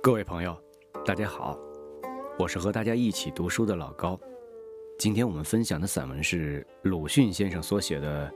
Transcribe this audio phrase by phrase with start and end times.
[0.00, 0.56] 各位朋友，
[1.04, 1.58] 大家好，
[2.38, 4.18] 我是和大家一起读书的老高。
[4.96, 8.32] 今天我们分享的散文是鲁迅先生所写的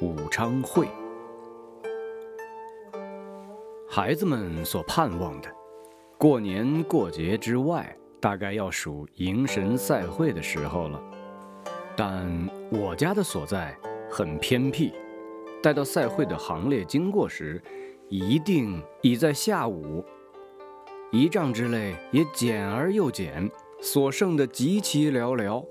[0.04, 0.86] 《武昌会》。
[3.88, 5.48] 孩子们所盼望的，
[6.18, 11.00] 过年过节之外，大概要数迎神赛会的时候了。
[11.96, 13.78] 但我家的所在
[14.10, 14.92] 很偏僻，
[15.62, 17.62] 待到赛会的行列经过时，
[18.08, 20.04] 一定已在下午。
[21.12, 23.48] 仪仗之类也减而又减，
[23.80, 25.64] 所剩的极其寥寥。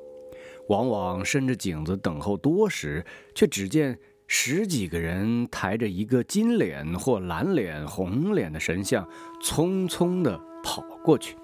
[0.69, 9.07] 往往伸着颈子等候多时，却只见十几个人抬着一个金脸或蓝脸、红脸的神像，
[9.43, 11.35] 匆匆地跑过去。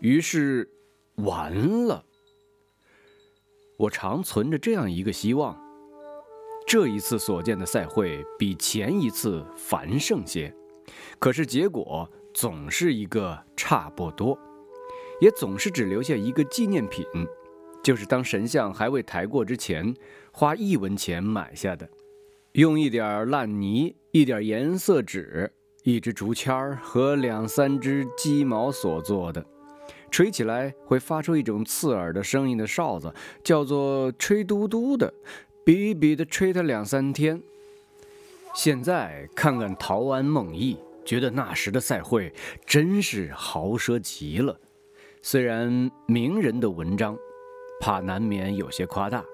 [0.00, 0.70] 于是，
[1.16, 2.04] 完了。
[3.78, 5.58] 我常存着这样一个希望：
[6.66, 10.54] 这一次所见的赛会比前一次繁盛些。
[11.18, 12.08] 可是结果。
[12.36, 14.38] 总是一个差不多，
[15.22, 17.02] 也总是只留下一个纪念品，
[17.82, 19.94] 就是当神像还未抬过之前，
[20.32, 21.88] 花一文钱买下的，
[22.52, 25.50] 用一点烂泥、一点颜色纸、
[25.82, 29.42] 一支竹签儿和两三只鸡毛所做的，
[30.10, 35.10] 吹起来会发出一种刺耳的声音的哨子，叫做吹嘟嘟的，
[35.64, 37.40] 哔哔的吹它两三天。
[38.54, 40.76] 现在看看陶庵梦忆。
[41.06, 42.32] 觉得那时的赛会
[42.66, 44.58] 真是豪奢极了，
[45.22, 47.16] 虽然名人的文章，
[47.80, 49.24] 怕难免有些夸大，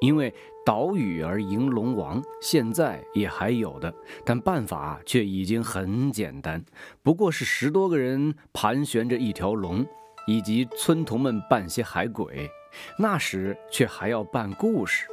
[0.00, 0.34] 因为
[0.66, 6.62] 岛屿而迎龙王现在也还有的，但办法却已经很简单，
[7.02, 9.86] 不过是十多个人盘旋着一条龙，
[10.26, 12.50] 以及村童们扮些海鬼，
[12.98, 15.06] 那时却还要办故事，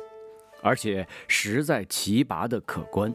[0.63, 3.13] 而且实在奇拔的可观。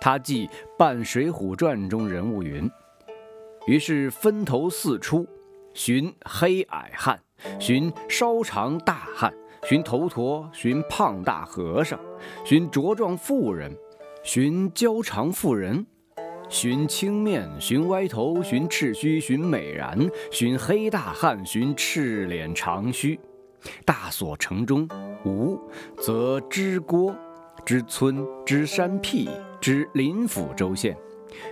[0.00, 0.46] 他记
[0.78, 2.68] 《半水浒传》中人物云
[3.68, 5.26] ：“于是分头四出，
[5.74, 7.20] 寻黑矮汉，
[7.58, 9.30] 寻稍长大汉，
[9.64, 12.00] 寻头陀，寻胖大和尚，
[12.46, 13.76] 寻茁壮妇人，
[14.22, 15.86] 寻娇长妇人，
[16.48, 23.20] 寻青面，寻歪头，寻赤须，寻美髯，寻黑大汉，寻赤脸长须。
[23.84, 24.88] 大所城中
[25.26, 25.60] 无，
[25.98, 27.14] 则知郭。”
[27.64, 29.28] 知村知山僻
[29.60, 30.96] 知临府州县，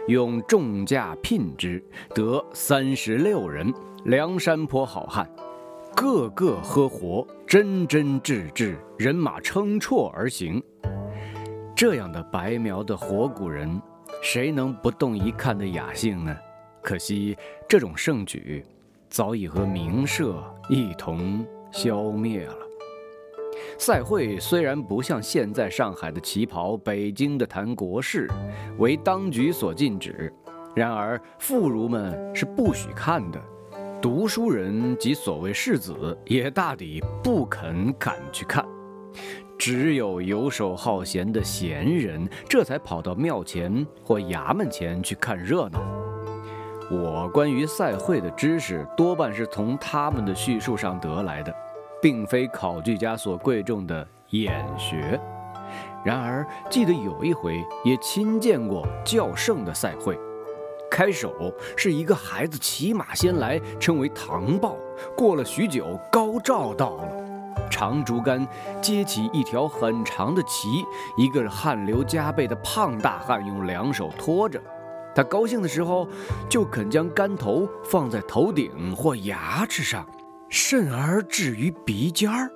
[0.09, 1.83] 用重价聘之，
[2.15, 3.73] 得三十六人，
[4.05, 5.31] 梁山坡好汉，
[5.95, 10.63] 个个喝活，真真挚挚，人马称绰而行。
[11.77, 13.81] 这样的白描的活古人，
[14.23, 16.37] 谁能不动一看的雅兴呢？
[16.83, 17.37] 可惜
[17.69, 18.65] 这种盛举，
[19.09, 22.68] 早已和名社一同消灭了。
[23.79, 28.29] 赛会虽然不像现在上海的旗袍、北京的谈国事，
[28.79, 30.33] 为当局所禁止，
[30.75, 33.41] 然而妇孺们是不许看的，
[34.03, 38.67] 读书人及所谓士子也大抵不肯敢去看，
[39.57, 45.81] 只有游手好闲的闲人，这才跑到庙前或衙门前去看热闹。
[46.91, 51.55] 我关于赛会的知识，多半是从他们的叙述上得来的。
[52.01, 55.21] 并非考据家所贵重的眼学，
[56.05, 60.19] 然而记得有一回也亲见过较盛的赛会。
[60.91, 64.75] 开首是一个孩子骑马先来，称为唐豹。
[65.17, 67.09] 过了许久，高照到了，
[67.71, 68.47] 长竹竿
[68.81, 70.85] 接起一条很长的旗，
[71.17, 74.61] 一个汗流浃背的胖大汉用两手托着。
[75.15, 76.09] 他高兴的时候，
[76.49, 80.07] 就肯将竿头放在头顶或牙齿上。
[80.49, 82.51] 甚而至于鼻尖儿，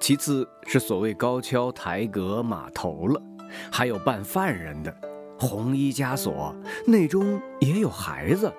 [0.00, 3.20] 其次是所谓高跷抬阁马头了，
[3.70, 4.94] 还有扮犯人的
[5.38, 6.54] 红衣枷锁，
[6.86, 8.52] 内中也有孩子。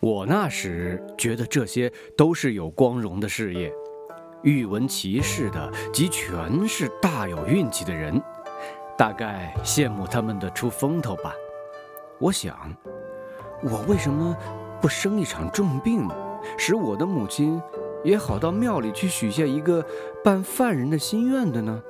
[0.00, 3.72] 我那时觉得这些都是有光荣的事业，
[4.42, 8.20] 欲闻其事的即全是大有运气的人，
[8.98, 11.32] 大概羡慕他们的出风头吧。
[12.18, 12.74] 我想，
[13.62, 14.36] 我为什么
[14.80, 16.06] 不生一场重病？
[16.56, 17.60] 使我的母亲
[18.04, 19.84] 也好到庙里去许下一个
[20.22, 21.82] 办犯人的心愿的呢。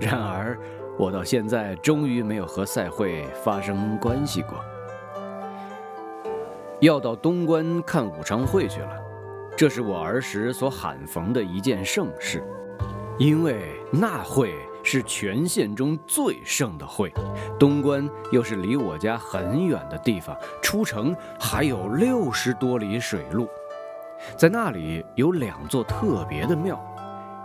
[0.00, 0.58] 然而，
[0.98, 4.58] 我到现在终于没有和赛会发生关系过。
[6.80, 8.90] 要到东关看武昌会去了，
[9.56, 12.42] 这是我儿时所罕逢的一件盛事，
[13.18, 13.62] 因为
[13.92, 14.52] 那会
[14.82, 17.12] 是全县中最盛的会，
[17.58, 23.48] 东关又是离我家很远的地方，出城还有六十多里水路。
[24.36, 26.80] 在那里有两座特别的庙，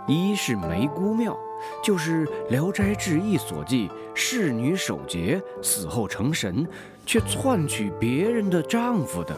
[0.06, 1.36] 一是梅姑庙，
[1.82, 6.66] 就是《聊斋志异》所记，侍女守节死后成神，
[7.04, 9.36] 却篡取别人的丈夫的。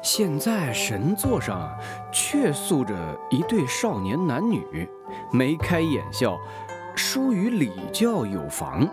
[0.00, 1.68] 现在神座上
[2.12, 2.94] 却塑着
[3.30, 4.88] 一对少年男女，
[5.32, 6.38] 眉开眼笑，
[6.98, 8.86] 疏于礼教有妨。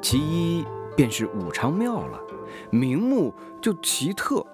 [0.00, 0.64] 其一
[0.96, 2.18] 便是武昌庙了，
[2.70, 4.44] 名目就奇特。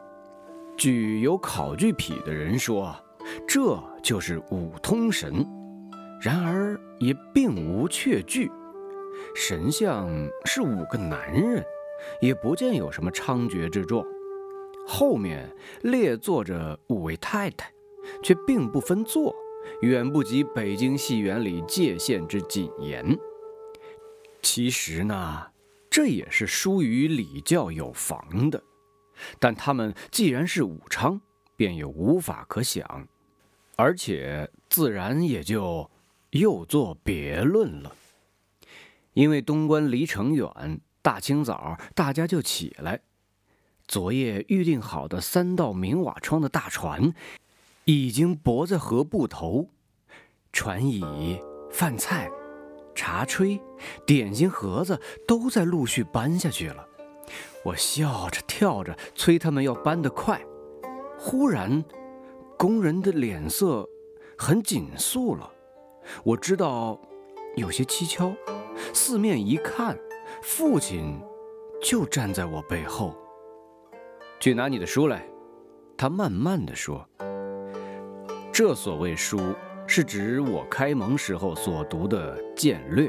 [0.77, 2.95] 据有考据癖的人说，
[3.47, 5.47] 这就是五通神，
[6.21, 8.51] 然而也并无确据。
[9.35, 10.09] 神像
[10.45, 11.65] 是五个男人，
[12.21, 14.05] 也不见有什么猖獗之状。
[14.87, 15.49] 后面
[15.83, 17.71] 列坐着五位太太，
[18.23, 19.35] 却并不分座，
[19.83, 23.17] 远不及北京戏园里界限之谨严。
[24.43, 25.47] 其实呢，
[25.91, 28.63] 这也是疏于礼教有妨的。
[29.39, 31.21] 但他们既然是武昌，
[31.57, 33.09] 便也无法可想，
[33.77, 35.91] 而且自然也就
[36.31, 37.95] 又作别论了。
[39.15, 43.01] 因为东关离城远，大清早大家就起来。
[43.89, 47.13] 昨夜预定好的三道明瓦窗的大船，
[47.89, 49.67] 已经泊在河埠头，
[50.53, 51.41] 船椅、
[51.71, 52.31] 饭菜、
[52.95, 53.59] 茶炊、
[54.05, 56.87] 点心盒子都在陆续搬下去了。
[57.65, 60.39] 我笑着跳着催他们要搬得快，
[61.19, 61.83] 忽然，
[62.59, 63.89] 工人的脸色
[64.37, 65.51] 很紧肃了。
[66.23, 67.01] 我知道
[67.57, 68.37] 有些蹊跷，
[68.93, 69.99] 四面一看，
[70.43, 71.19] 父亲
[71.83, 73.17] 就站在我背后。
[74.41, 75.27] 去拿你的书来，
[75.97, 77.09] 他慢慢的说
[78.59, 79.55] ：“这所谓书，
[79.87, 83.07] 是指我开蒙时候所读的《简略》，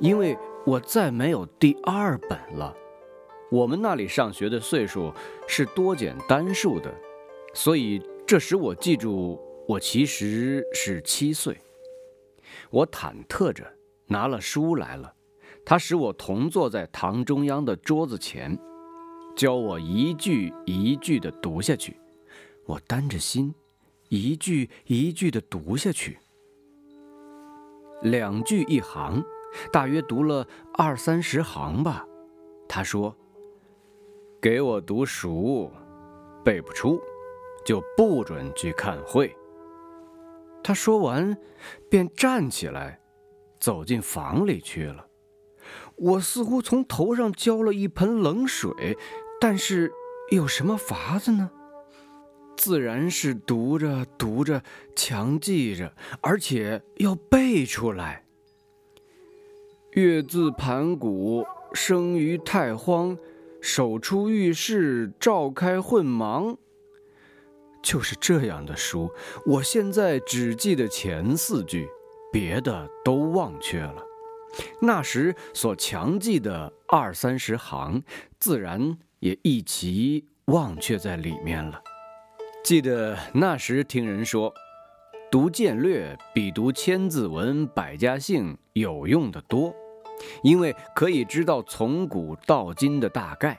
[0.00, 2.74] 因为我再没有第二本了。
[3.50, 5.12] 我们那里上学的岁数
[5.46, 6.90] 是多减单数的，
[7.52, 9.38] 所以这使我记住
[9.68, 11.60] 我其实是七岁。
[12.70, 13.70] 我忐忑着
[14.06, 15.12] 拿了书来了，
[15.66, 18.58] 他使我同坐在堂中央的桌子前。”
[19.36, 22.00] 教我一句一句地读下去，
[22.64, 23.54] 我担着心，
[24.08, 26.18] 一句一句地读下去。
[28.02, 29.24] 两句一行，
[29.72, 32.06] 大约读了二三十行吧。
[32.68, 33.16] 他说
[34.40, 35.70] ：“给我读熟，
[36.44, 37.00] 背不出，
[37.64, 39.34] 就不准去看会。”
[40.62, 41.36] 他说完，
[41.90, 43.00] 便站起来，
[43.58, 45.06] 走进房里去了。
[45.96, 48.96] 我似乎从头上浇了一盆冷水。
[49.40, 49.92] 但是
[50.32, 51.48] 有什么法子呢？
[52.58, 54.60] 自然是读着读着，
[54.96, 58.24] 强记着，而且要背出来。
[59.92, 63.16] 月自盘古，生于太荒，
[63.62, 66.58] 手出浴室，照开混芒。
[67.80, 69.08] 就是这样的书，
[69.46, 71.88] 我现在只记得前四句，
[72.32, 74.02] 别的都忘却了。
[74.80, 78.02] 那时所强记的二三十行，
[78.40, 78.98] 自然。
[79.20, 81.82] 也一齐忘却在里面了。
[82.68, 84.52] 记得那时听人说，
[85.30, 89.74] 读简略比读千字文、百家姓有用的多，
[90.42, 93.58] 因为可以知道从古到今的大概。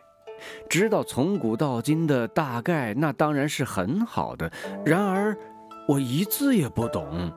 [0.69, 4.51] 知道从古到今的大概，那当然是很好的。
[4.85, 5.35] 然而
[5.87, 7.33] 我一字也不懂。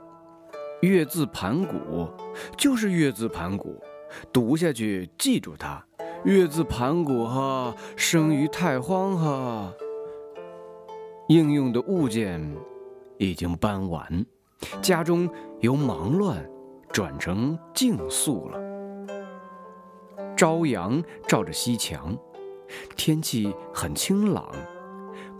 [0.82, 2.06] 月字盘古
[2.54, 3.82] 就是月字盘古，
[4.31, 5.82] 读下去记住它。
[6.26, 9.72] 月字盘古哈，生于太荒哈。
[11.32, 12.39] 应用的物件
[13.17, 14.27] 已经搬完，
[14.82, 15.27] 家中
[15.60, 16.46] 由忙乱
[16.93, 18.60] 转成静肃了。
[20.36, 22.15] 朝阳照着西墙，
[22.96, 24.53] 天气很清朗。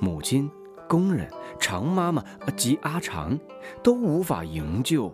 [0.01, 0.51] 母亲、
[0.89, 1.31] 工人、
[1.61, 2.25] 常妈妈
[2.57, 3.39] 及阿长
[3.83, 5.13] 都无法营救，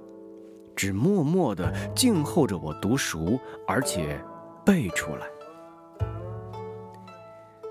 [0.77, 4.17] 只默默地静候着我读熟，而且
[4.65, 5.27] 背出来。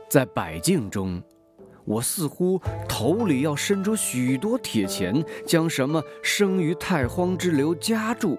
[0.10, 1.24] 在百境中，
[1.88, 8.38] 我似乎头里要伸出许多铁钳，将什么生于太荒之流夹住。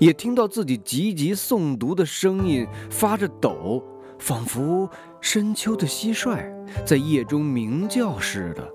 [0.00, 3.82] 也听到自己急急诵读的声音发着抖，
[4.18, 4.88] 仿佛
[5.20, 6.50] 深秋的蟋蟀
[6.86, 8.66] 在夜中鸣叫似的。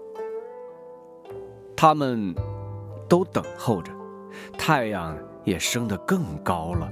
[1.75, 2.35] 他们
[3.09, 3.91] 都等候着，
[4.57, 6.89] 太阳也升得更高了。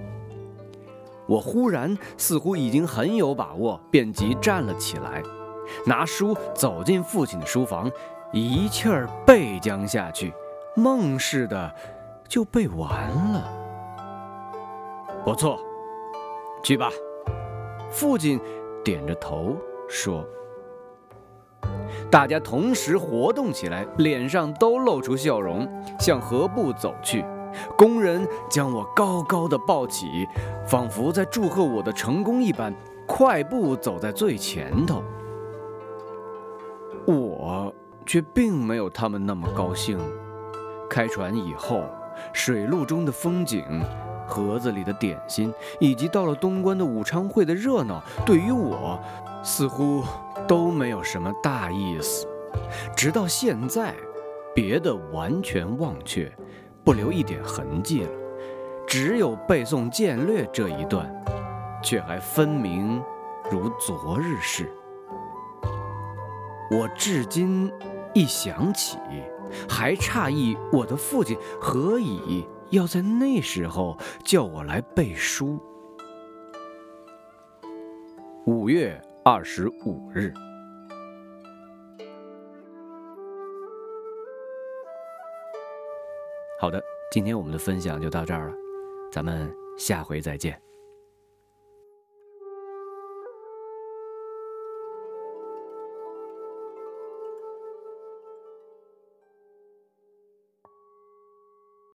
[1.28, 5.24] 我忽然似乎已经很有把握，便即站了起来，
[5.86, 7.92] 拿书走进父亲的书房，
[8.32, 10.34] 一气儿背将下去，
[10.76, 11.74] 梦似的
[12.28, 13.52] 就背完了。
[15.24, 15.60] 不错，
[16.64, 16.90] 去吧。
[17.90, 18.40] 父亲
[18.84, 19.56] 点着头
[19.88, 20.26] 说。
[22.10, 25.68] 大家同时活动起来，脸上都露出笑容，
[26.00, 27.24] 向河部走去。
[27.78, 30.28] 工人将我高高的抱起，
[30.66, 32.74] 仿佛在祝贺我的成功一般，
[33.06, 35.04] 快步走在最前头。
[37.12, 37.74] 我
[38.06, 40.00] 却并没有他们那么高兴。
[40.90, 41.84] 开船以后，
[42.34, 43.64] 水路中的风景。
[44.28, 48.98] 盒子里的点心，以及到了东关的武昌会的热闹，对于我
[49.44, 50.06] 似乎
[50.48, 52.26] 都没有什么大意思。
[52.96, 53.94] 直到现在，
[54.56, 56.32] 别的完全忘却，
[56.82, 58.10] 不留一点痕迹了，
[58.88, 61.14] 只有背诵剑略这一段，
[61.84, 63.04] 却还分明
[63.52, 64.72] 如昨日事。
[66.72, 67.70] 我至今
[68.14, 68.98] 一想起，
[69.68, 72.48] 还诧异我的父亲何以。
[72.70, 75.60] 要在那时候叫我来背书。
[78.46, 80.34] 五月二十五日。
[86.58, 88.56] 好的，今天我们的分享就到这儿了，
[89.12, 90.58] 咱们下回再见。